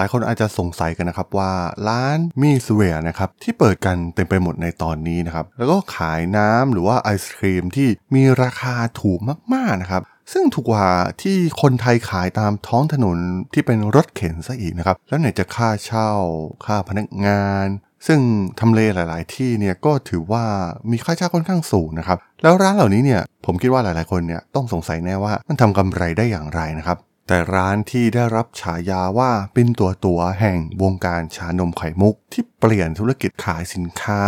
[0.00, 1.52] ลายคนอาจจะสงสัยกันนะครับว่า
[1.88, 9.18] ร้านมีสเวียนะครับที่เปิดกันเต็มไปหมดในตอนนี้นะครับแล้วก็ขายน้ำหรือว่าไอศครีมที่มีราคาถูก
[9.54, 10.02] มากๆนะครับ
[10.32, 10.88] ซึ่งถูกกว่า
[11.22, 13.18] ที่คนไทยขายตามท้องถนน
[13.54, 16.10] ที่เป็นรถเข็นซะอีกนะครับแล้วไหนจะค่าเช่า
[16.64, 17.66] ค่าพนักงาน
[18.06, 18.20] ซึ่ง
[18.60, 20.44] ทำเลหลาย ๆ ที่เนี่ยก็ถือว่า
[20.90, 34.22] มีค่าเช่าค่อนข้างสูงนะครับแล้วร้านเหล่านี้เนี่ยผมคิดว่าหลาย ๆ คนเนี่ยต้องสงสัยแน่ว่ามันทำกำไรได้อย่างไรนะครับ แต่ร้านที่ได้รับฉายาว่าเป็นตัวตัวแห่งวงการชานมไข่มุก ที่เปลี่ยนธุรกิจขายสินค้า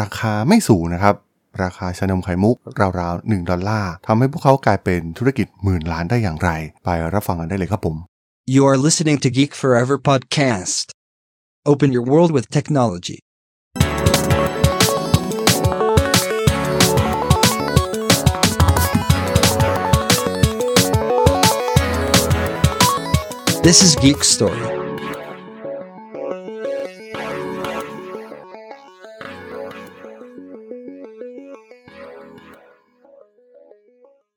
[0.00, 1.14] ราคาไม่สูงนะครับ
[1.62, 2.56] ราคาชานมไข่มุก
[3.00, 6.50] ราวๆ1ดอลลาร์ทำให้พวกเขากลายเป็นธุรกิจหมื่นล้านได้อย่างไร
[6.84, 7.96] ไปรับฟังกันได้เลยครับผม
[8.54, 10.86] You are listening to Geek Forever podcast.
[11.72, 13.18] Open your world with technology.
[23.72, 24.62] This is Geek Story.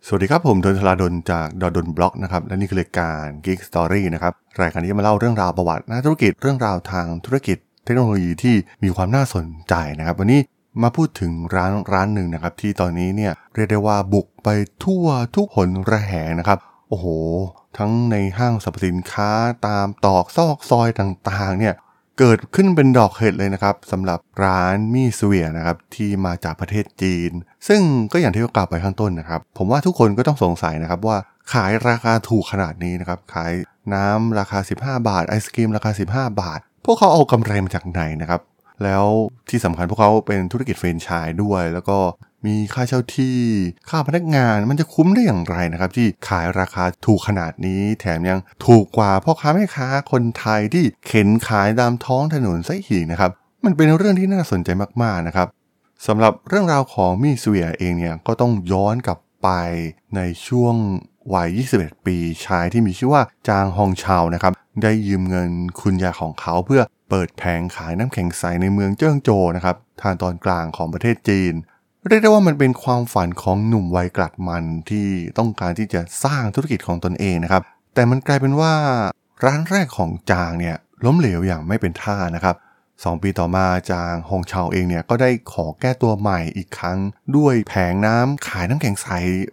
[0.08, 10.40] สวัสดีครับผมดนทลาดนจากดดนบล็อกนะครับ และนี่คือรายการ Geek Story นะครับ รายการที่จะมาเล่าเรื่องราวประวัตินักธุรกิจเรื่องราวทางธุรกิจเทคโนโลยีที่มีความน่าสนใจนะครับ วันนี้
[10.82, 14.50] มาพูดถึงร้านร้านหนึ่งนะครับ ที่ตอนนี้เนี่ยเรียกได้ว่าบุกไป
[14.84, 15.06] ทั่ว
[15.36, 16.60] ทุกหนระแหงนะครับ
[16.96, 17.08] อ้โห
[17.78, 19.32] ทั้งในห้างสรรพสินค้า
[19.68, 21.76] ตามตอกซอกซอยต่างๆ เนี่ย
[22.20, 27.32] เกิดขึ้นเป็นดอกเห็ดเลยนะครับสำหรับร้านมี่สเวียนะครับที่มาจากประเทศจีน
[27.68, 31.18] ซึ่งก็อย่างที่กล่าวไปข้างต้นนะครับ ผมว่าทุกคนก็ต้องสงสัยนะครับว่า
[31.54, 33.52] ขายราคาถูกขนาดนี้นะครับ ขาย
[33.94, 38.42] น้ำราคา 15 บาท ไอศกรีมราคา 15 บาท พวกเขาเอากำไรมาจากไหนนะครับ
[38.84, 39.06] แล้ว
[39.50, 41.98] ที่สำคัญพวกเขาเป็นธุรกิจเฟรนไชส์ด้วย แล้วก็
[42.46, 43.38] มีค่าเช่าที่
[43.90, 53.32] ค่าพนักงานมันจะคุ้มได้อย่างไรนะครับ ที่ขายราคาถูกขนาดนี้ แถมยังถูกกว่าพ่อค้าแม่ค้าคนไทยที่เข็นขายตามท้องถนนซะอีกนะครับ
[53.66, 54.70] มันเป็นเรื่องที่น่าสนใจ
[55.04, 55.48] มากๆนะครับ
[56.08, 59.50] สำหรับเรื่องราวของมีสเวียเองเนี่ยก็ต้องย้อนกลับไป
[60.16, 60.76] ในช่วง
[61.34, 61.50] วัย
[61.80, 65.50] 21 ปีชายที่มีชื่อว่าจางฮองชาวนะครับ ได้ยืมเงิน
[65.82, 71.54] คุณยายของเขาเพื่อเปิดแผงขายน้ำแข็งใสในเมืองเจิ้งโจนะครับ ทางตอนกลางของประเทศจีน
[72.08, 77.64] เรียกได้ว่ามันเป็นความฝันของหนุ่มวัยกลัดมันที่ต้องการที่จะสร้างธุรกิจของตนเองนะครับ
[77.96, 78.74] แต่มันกลายเป็นว่า
[79.46, 80.76] ร้านแรกของจางเนี่ย
[81.06, 82.56] ล้มเหลวอย่างไม่เป็นท่านะครับ
[83.04, 86.98] สองปีต่อมาจางฮงเชาเองเนี่ยก็ได้ขอแก้ตัวใหม่อีกครั้ง
[87.36, 89.08] ด้วยแผงน้ำขายน้ำแข็งใส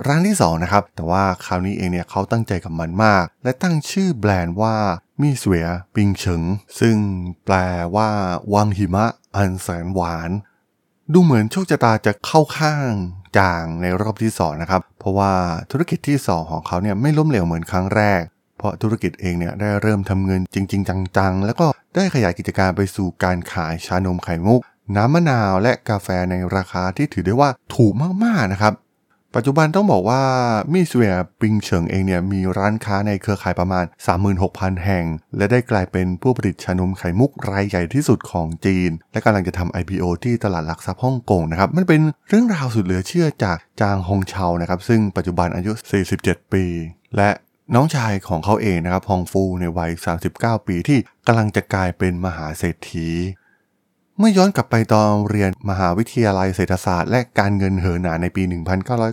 [0.06, 4.76] ร้านที่สองนะครับแต่ว่าคราวนี้เองเนี่ยเขาตั้งใจกับมันมาก และตั้งชื่อแบรนด์ว่า
[5.20, 6.42] มีสเวียปิงเฉิง
[6.80, 6.96] ซึ่ง
[7.44, 7.56] แปล
[7.96, 8.08] ว่า
[8.54, 9.06] วังหิมะ
[9.36, 10.30] อันแสนหวาน
[11.14, 12.90] ดูเหมือนโชคชะตาจะเข้าข้าง
[13.38, 15.32] จางในรอบที่สองนะครับ เพราะว่า
[15.70, 18.22] ธุรกิจที่สองของเขาเนี่ยไม่ล้มเหลวเหมือนครั้งแรก
[18.58, 24.60] เพราะธุรกิจเองเนี่ยได้เริ่มทำเงินจริง ๆ จังๆ แล้วก็ได้ขยายกิจการไปสู่การขายชานมไข่มุก
[24.96, 27.92] น้ำมะนาวและกาแฟในราคาที่ถือได้ว่าถูก
[28.24, 28.74] มากๆนะครับ
[29.36, 30.22] ปัจจุบันต้องบอกว่า
[30.72, 33.84] มิสเวียปิงเฉิงเองเนี่ยมีร้านค้าในเครือข่ายประมาณ
[34.34, 35.04] 36,000 แห่ง
[35.36, 45.72] และได้กลายเป็นผู้ผลิตชานมไข่มุกรายใหญ่ที่สุดของจีน และกำลังจะทำ IPO ที่ตลาดหลักทรัพย์ฮ่องกงนะครับ มันเป็นเรื่องราวสุดเหลือเชื่อจากจางฮงเชานะครับ ซึ่งปัจจุบันอายุ
[46.12, 46.64] 47 ปี
[47.16, 47.30] และ
[47.74, 49.90] น้องชายของเขาเองนะครับฮองฟูในวัย
[50.28, 53.08] 39 ปีที่กำลังจะกลายเป็นมหาเศรษฐี
[54.18, 58.42] เมื่อย้อนกลับไปตอนเรียนมหาวิทยาลัยเศรษฐศาสตร์ และการเงินเหอหนาในปี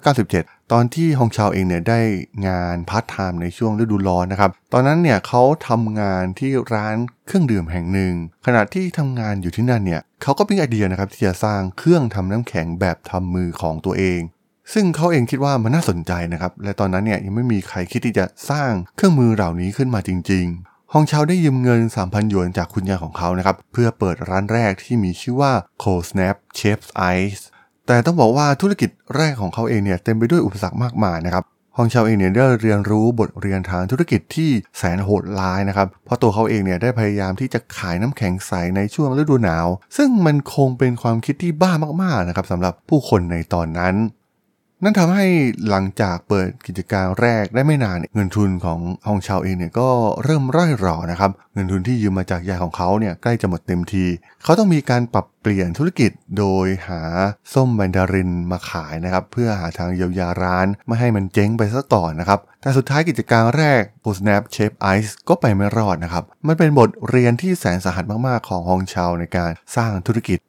[0.02, 2.00] 1997 ตอนที่ฮองชาวเองเนี่ยได้
[2.48, 6.96] งานพาร์ทไทม์ในช่วงฤดูร้อนนะครับ ตอนนั้นเนี่ยเขาทำงานที่ร้าน
[7.28, 8.14] เครื่องดื่มแห่งหนึ่ง
[8.46, 14.22] ขณะที่ทำงานอยู่ที่นั่นเนี่ยเขาก็มีไอเดียนะครับที่จะสร้างเครื่องทำน้ำแข็งแบบทำมือของตัวเอง
[14.74, 25.54] ซึ่งเขาเองคิดว่ามันน่าสนใจนะครับ และตอนนั้นเนี่ยยังไม่มีใครคิดที่จะสร้างเครื่องมือเหล่านี้ขึ้นมาจริงๆ ฮองเชาได้ยืมเงิน 3,000 หยวนจากคุณยายของเขานะครับเพื่อเปิดร้านแรกที่มีชื่อว่า
[25.84, 27.44] Cold Snap Chef's Ice
[27.88, 31.44] แต่ต้องบอกว่าธุรกิจแรกของเขาเองเนี่ยเต็มไปด้วยอุปสรรคมากมายนะครับ
[31.78, 39.68] ฮองเชาเองเนี่ยได้เรียนรู้บทเรียนทางธุรกิจที่แสนโหดร้ายนะครับ เพราะตัวเขาเองเนี่ยได้พยายามที่จะขายน้ำแข็งใสในช่วงฤดูหนาว
[39.98, 41.72] ซึ่งมันคงเป็นความคิดที่บ้า
[42.04, 43.96] มากๆนะครับสำหรับผู้คนในตอนนั้น
[44.84, 45.26] นั่นทำให้
[45.70, 49.90] หลังจากเปิดกิจการแรกได้ไม่นานเงินทุนของฮองชาวเองเนี่ยก็
[50.24, 54.06] เริ่มร่อยหรอนะครับ เงินทุนที่ยืมมาจากยายของเขาเนี่ยใกล้จะหมดเต็มที
[54.44, 57.02] เขาต้องมีการปรับเปลี่ยนธุรกิจโดยหา
[57.54, 70.40] ส้มแมนดารินมาขายนะครับ เพื่อหาทางเยียวยาร้านไม่ให้มันเจ๊งไปซะก่อนนะครับ แต่สุดท้ายกิจการแรก Coldsnap Shaved Ice ก็ไปไม่รอดนะครับ มันเป็นบทเรียนที่แสนสาหัสมากๆของฮองเชาในการสร้างธุรกิจ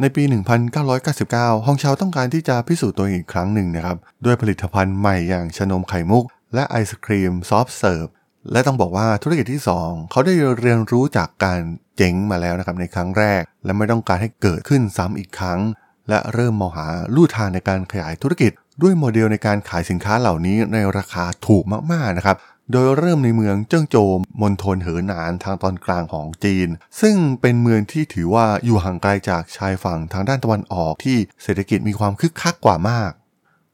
[0.00, 0.22] ในปี
[0.94, 6.24] 1999 ฮองเชาต้องการที่จะพิสูจน์ตัวเองอีกครั้งหนึ่งนะครับ ด้วยผลิตภัณฑ์ใหม่อย่างชานมไข่มุก
[6.54, 8.06] และไอศครีมซอฟต์เสิร์ฟ
[8.52, 11.60] และต้องบอกว่าธุรกิจที่ 2 เขาได้เรียนรู้จากการ
[11.96, 15.60] เจ๋งมาแล้วนะครับในครั้งแรก และไม่ต้องการให้เกิดขึ้นซ้ำอีกครั้ง
[16.08, 18.52] และเริ่มมองหาลู่ทางในการขยายธุรกิจ
[18.82, 22.36] ด้วยโมเดลในการขายสินค้าเหล่านี้ในราคาถูกมากๆนะครับ
[22.72, 24.10] โดยเริ่มในเมืองเจิ้งโจว
[24.40, 26.68] มณฑลเหอหนานทางตอนกลางของจีน
[27.00, 33.10] ซึ่งเป็นเมืองที่ถือว่าอยู่ห่างไกลจากชายฝั่งทางด้านตะวันออกที่เศรษฐกิจมีความคึกคักกว่ามาก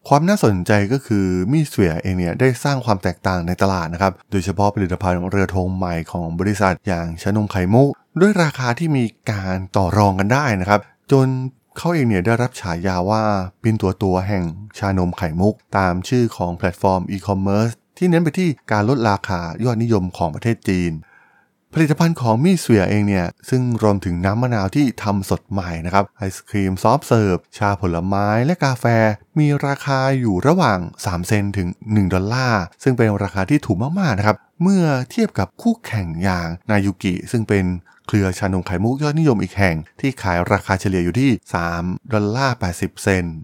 [0.08, 7.88] ความน่าสนใจก็คือมี่เสวียเองเนี่ยได้สร้างความแตกต่างในตลาดนะครับ โดยเฉพาะผลิตภัณฑ์เรือธงใหม่ของบริษัทอย่างชานมไข่มุก
[8.20, 10.80] ด้วยราคาที่มีการต่อรองกันได้นะครับ
[11.12, 11.26] จน
[11.76, 13.24] เขาเองเนี่ยได้รับฉายาว่า
[13.60, 14.44] เป็นตัวตัวแห่ง
[14.78, 20.92] ชานมไข่มุก ตามชื่อของแพลตฟอร์มอีคอมเมิร์ซที่เน้นไปที่การลดราคายอดนิยมของประเทศจีน
[21.74, 28.84] ผลิตภัณฑ์ของมี่เสวียเองเนี่ย ซึ่งรวมถึงน้ำมะนาวที่ทำสดใหม่นะครับ ไอศครีมซอฟต์เสิร์ฟ ชาผลไม้และกาแฟ
[29.38, 37.64] มีราคาอยู่ระหว่าง 3 เซนถึง 1 ดอลลาร์ ซึ่งเป็นราคาที่ถูกมาก ๆ นะครับ เมื่อเทียบกับคู่แข่งอย่างนายุกิ ซึ่งเป็น
[38.06, 41.30] เครือชานมไข่มุกยอดนิยมอีกแห่ง ที่ขายราคาเฉลี่ยอยู่ที่
[41.72, 43.38] 3 ดอลลาร์80 เซนต์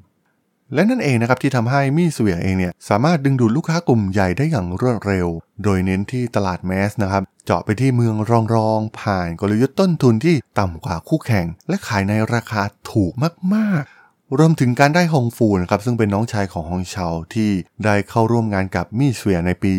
[0.75, 5.29] และนั่นเองนะครับที่ทำให้มี่เสวียเองเนี่ยสามารถดึงดูดลูกค้ากลุ่มใหญ่ได้อย่างรวดเร็ว
[5.63, 8.15] โดยเน้นที่ตลาดแมสนะครับเจาะไปที่เมือง
[8.55, 13.13] รองๆผ่านกลยุทธ์ต้นทุนที่ต่ำกว่าคู่แข่ง และขายในราคาถูก
[13.55, 14.02] มากๆ
[14.39, 17.51] รวมถึงการได้ฮองฟูนะครับซึ่งเป็นน้องชายของฮองเชาที่
[17.85, 19.73] ได้เข้าร่วมงานกับมี่เสวียในปี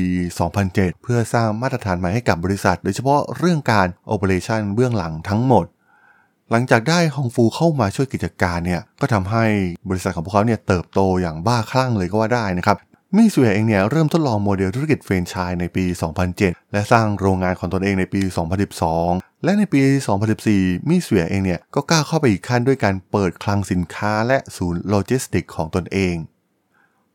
[0.50, 5.66] 2007 เพื่อสร้างมาตรฐานใหม่ให้กับบริษัท โดยเฉพาะเรื่องการ operation เบื้องหลังทั้งหมด
[6.52, 9.46] หลังจากได้ฮองฟูเข้ามาช่วยกิจการเนี่ยก็ทำให้
[9.90, 12.78] บริษัทของพวกเขาเนี่ยเติบโตอย่างบ้าคลั่งเลยก็ว่าได้นะครับ
[13.18, 15.86] มี่เสวียเองเนี่ยเริ่มทดลองโมเดลธุรกิจแฟรนไชส์ในปี
[16.30, 18.22] 2007 และสร้างโรงงานของตนเองในปี
[18.82, 19.82] 2012 และในปี
[20.36, 26.16] 2014มี่เสวียเองเนี่ยก็กล้าเข้าไปอีกขั้นด้วยการเปิดคลังสินค้าและศูนย์โลจิสติกส์ของตนเอง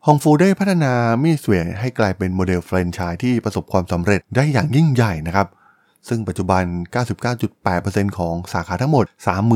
[0.07, 0.93] ฮองฟูได้พัฒนา
[1.23, 5.47] มี่เสวียให้กลายเป็นโมเดลแฟรนไชส์ที่ประสบความสำเร็จได้อย่างยิ่งใหญ่นะครับ
[6.09, 6.65] ซึ่งปัจจุบัน
[7.41, 9.05] 99.8%ของสาขาทั้งหมด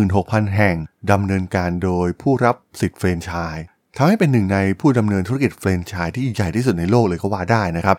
[0.03, 0.77] 36,000 แห่ง
[1.11, 3.65] ดำเนินการโดยผู้รับสิทธิ์แฟรนไชส์
[3.97, 7.97] ทำให้เป็นหนึ่งในผู้ดำเนินธุรกิจแฟรนไชส์ที่ใหญ่ที่สุดในโลกเลยก็ว่าได้นะครับ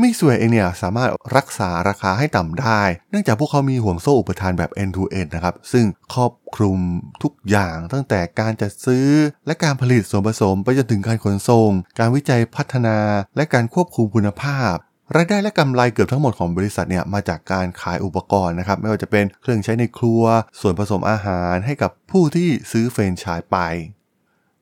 [0.00, 2.80] มี่เสวียเองเนี่ยสามารถรักษาราคาให้ต่ำได้
[3.10, 5.84] เนื่องจากพวกเขามีห่วงโซ่อุปทานแบบ end to end นะครับ ซึ่ง
[6.14, 6.78] ครอบคลุม
[7.22, 9.06] ทุกอย่างตั้งแต่การจัดซื้อ
[9.46, 12.98] และการผลิตส่วนผสมไปจนถึงการขนส่ง การวิจัยพัฒนา
[13.36, 14.74] และการควบคุมคุณภาพ
[15.16, 20.22] รายได้และกำไรเกือบทั้งหมดของบริษัทเนี่ยมาจากการขายอุปกรณ์นะครับ ไม่ว่าจะเป็นเครื่องใช้ในครัว
[20.60, 23.58] ส่วนผสมอาหารให้กับผู้ที่ซื้อแฟรนไชส์ไป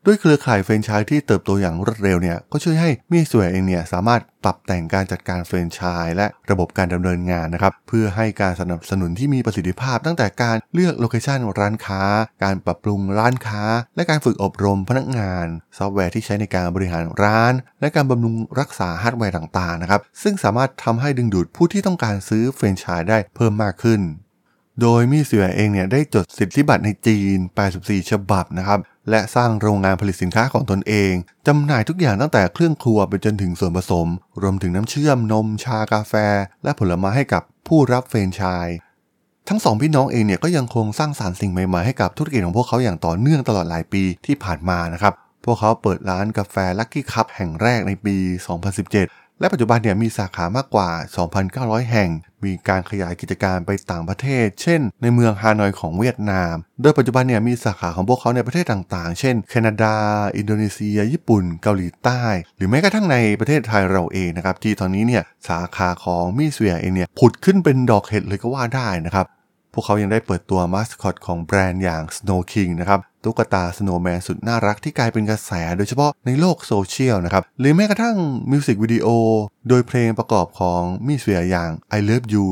[0.07, 12.03] ด้วยเครือข่ายแฟรนไชส์ที่เติบโตอย่างรวดเร็วเนี่ยก็ช่วยให้มี่เสวียเองเนี่ยสามารถปรับแต่งการจัดการแฟรนไชส์และระบบการดำเนินงานนะครับเพื่อให้การสนับสนุนที่มีประสิทธิภาพ ตั้งแต่การเลือก location ร้านค้า
[12.45, 13.65] การปรับปรุงร้านค้า
[13.97, 15.47] และการฝึกอบรมพนักงาน
[15.77, 24.03] ซอฟต์แวร์ที่ใช้ในการบริหารร้าน และการบำรุงรักษาฮาร์ดแวร์ต่างๆนะครับซึ่งสามารถทำให้ดึงดูดผู้ที่ต้องการซื้อแฟรนไชส์ได้เพิ่มมากขึ้น
[24.83, 27.39] โดยมี่เสวียเองเนี่ยได้จดสิทธิบัตรในจีน
[27.75, 28.81] 84 ฉบับนะครับ
[29.11, 31.13] และสร้างโรงงานผลิตสินค้าของตนเอง
[31.47, 34.09] จำหน่ายทุกอย่างตั้งแต่เครื่องครัวไปจนถึงส่วนผสม
[34.43, 36.15] รวมถึงน้ำเชื่อมนมชากาแฟ
[36.65, 38.77] และผลไม้ให้กับผู้รับแฟรนไชส์
[39.49, 45.15] ทั้งสองพี่น้องเองเนี่ยก็ยังคงสร้างสรรค์สิ่งใหม่ๆให้กับธุรกิจของพวกเขาอย่างต่อเนื่องตลอดหลายปีที่ผ่านมานะครับ
[45.45, 48.17] พวกเขาเปิดร้านกาแฟลั c กี้คัพแห่งแรกในปี
[48.75, 50.91] 2017 และปัจจุบันเนี่ยมีสาขามากกว่า
[51.41, 52.11] 2,900 แห่ง
[52.45, 59.95] มีการขยายกิจการไปต่างประเทศ เช่น ในเมืองฮานอยของเวียดนาม โดยปัจจุบันเนี่ยมีสาขาของพวกเขาในประเทศต่างๆ เช่น แคนาดา
[60.37, 62.23] อินโดนีเซีย ญี่ปุ่น เกาหลีใต้
[62.57, 69.27] หรือแม้กระทั่งในประเทศไทยเราเองนะครับ ที่ตอนนี้เนี่ยสาขาของมี่เสวียเองเนี่ยผุดขึ้นเป็นดอกเห็ดเลยก็ว่าได้นะครับ
[69.75, 78.17] พวกเขายังได้เปิดตัวมาสคอตของแบรนด์อย่าง Snow King นะครับตุ๊กตา Snowman สุดน่ารักที่กลายเป็นกระแสโดยเฉพาะในโลกโซเชียลนะครับ หรือแม้กระทั่ง
[78.51, 79.07] มิวสิกวิดีโอ
[79.69, 82.47] โดยเพลงประกอบของมี่เสวียอย่าง I Love You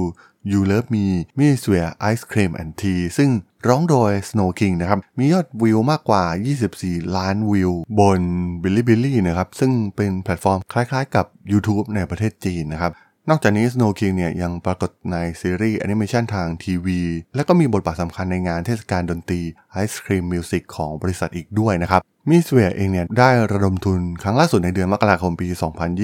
[0.50, 1.07] You Love Me
[1.38, 3.31] Mixue Ice Cream and Tea ซึ่ง
[3.69, 6.25] ร้องโดย Snow King นะครับ มียอดวิวมากกว่า
[6.69, 8.21] 24 ล้านวิว บน
[8.62, 12.93] Bilibili นะครับ ซึ่งเป็นแพลตฟอร์มคล้ายๆกับ YouTube ในประเทศจีนนะครับ
[13.31, 17.00] นอกจากนี้ Snow King เนี่ยยังปรากฏในซีรีส์แอนิเมชันทางทีวี
[17.35, 19.41] และก็มีบทบาทสำคัญในงานเทศกาลดนตรี
[19.83, 22.00] Ice Cream Music ของบริษัทอีกด้วยนะครับ
[22.31, 25.49] มี่เสวียเองเนี่ยได้ระดมทุนครั้งล่าสุดในเดือนมกราคมปี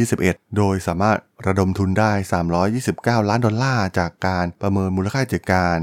[0.01, 2.13] 2021 โดยสามารถระดมทุนได้
[2.67, 5.77] 329 ล้านดอลลาร์จากการประเมินมูลค่ากิจการ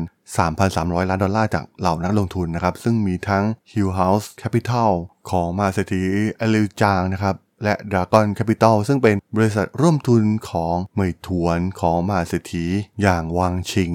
[0.52, 4.92] 3,300 ล้านดอลลาร์จากเหล่านักลงทุนนะครับ ซึ่งมีทั้ง Hill House Capital
[5.30, 6.04] ของมาเศรษฐี
[6.38, 12.66] เอลิวจางนะครับ และ Dragon Capital ซึ่งเป็นบริษัทร่วมทุนของเหมยถวนของมหาเศรษฐี
[13.02, 13.92] อย่างวางชิง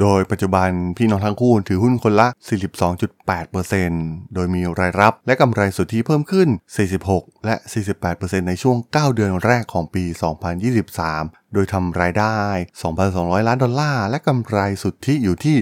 [0.00, 6.48] โดยปัจจุบันพี่น้องทั้งคู่ถือหุ้นคนละ 42.8%โดยมีรายรับและกำไรสุทธิเพิ่มขึ้น
[6.96, 7.54] 46 และ
[8.02, 10.04] 48%ในช่วง 9 เดือนแรกของปี
[10.78, 12.38] 2023 โดยทำรายได้
[12.92, 15.56] 2,200 ล้านดอลลาร์ และกำไรสุทธิอยู่ที่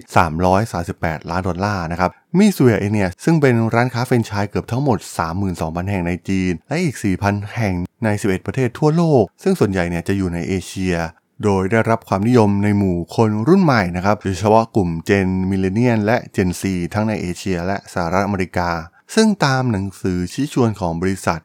[0.63, 4.99] 338 ล้านดอลลาร์นะครับมี่เสวียเองเนี่ยซึ่งเป็นร้านค้าแฟรนไชส์เกือบทั้งหมด
[5.45, 7.75] 32,000 แห่งในจีน และอีก 4,000 แห่ง
[8.05, 10.95] ใน 11 ประเทศทั่วโลก ซึ่งส่วนใหญ่เนี่ยจะอยู่ในเอเชีย
[11.45, 18.71] โดยได้รับความนิยมในหมู่คนรุ่นใหม่นะครับโดยเฉพาะกลุ่ม Gen Millennial และ Gen Z ทั้งในเอเชียและสหรัฐอเมริกา
[19.15, 21.41] ซึ่งตามหนังสือชี้ชวนของบริษัท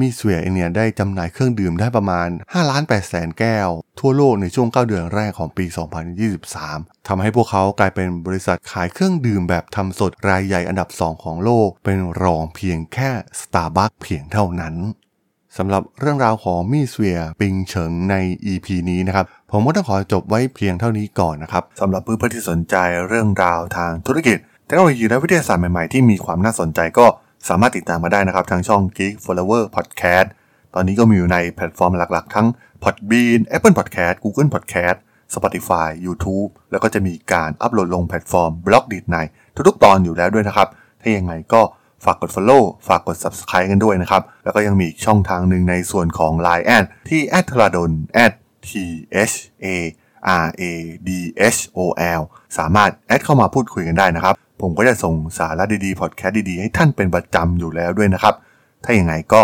[0.00, 3.68] มี่เสวียเองเนี่ยได้จำหน่ายเครื่องดื่มได้ประมาณ5ล้าน8แสนแก้ว
[4.00, 5.64] ทั่วโลกในช่วง 9 เดือนแรกของปี
[6.36, 14.74] 2023 ทำให้พวกเขากลายเป็นบริษัทขายเครื่องดื่มแบบทำสดรายใหญ่อันดับ 2 ของโลก เป็นรองเพียงแค่ Starbucks เพียงเท่านั้น
[15.58, 18.14] สำหรับเรื่องราวของมี่เสวียปิงเฉิงใน
[18.52, 22.76] EP นี้นะครับ ผมก็ต้องขอจบไว้เพียงเท่านี้ก่อนนะครับสำหรับเพื่อนๆที่สนใจ
[23.08, 27.06] เรื่องราวทางธุรกิจเทคโนโลยีและวิทยาศาสตร์ใหม่ๆที่มีความน่าสนใจก็
[27.48, 30.28] สามารถติดตามมาได้นะครับ ทางช่อง Geek Flower Podcast
[30.74, 32.46] ตอนนี้ก็มีอยู่ในแพลตฟอร์มหลักๆ ทั้ง
[32.82, 34.96] Podbean Apple Podcast Google Podcast
[35.34, 39.16] Spotify YouTube แล้วก็จะมีการอัปโหลดลงแพลตฟอร์ม Blockdit ใน
[39.68, 40.68] ทุกๆ ตอนอยู่แล้วด้วยนะครับ
[41.00, 41.62] ถ้ายังไงก็
[42.04, 47.78] ฝากกด Follow ฝากกด Subscribe กันด้วยนะครับ แล้วก็ยังมีอีกช่องทางหนึ่งในส่วนของ Line add ที่ a t h r a d
[47.82, 47.90] o n
[48.68, 48.70] t
[49.30, 49.66] h a
[50.44, 50.62] r a
[51.08, 51.10] d
[51.56, 51.78] h o
[52.18, 52.20] l
[52.58, 58.34] สามารถ add เข้ามาพูดคุยกันได้นะครับ ผมก็จะส่งสาระดีๆพอดแคสต์ดีๆ ให้ท่านเป็นประจำอยู่แล้วด้วยนะครับ
[58.84, 59.40] ถ้าอย่างไงก็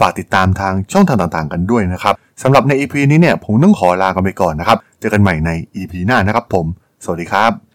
[0.00, 6.66] ฝากติดตามทางช่องทางต่างๆ กันด้วยนะครับสำหรับใน EP นี้เนี่ยผมต้องขอลากันไปก่อนนะครับ เจอกันใหม่ใน EP หน้านะครับผม
[7.04, 7.71] สวัสดีครับ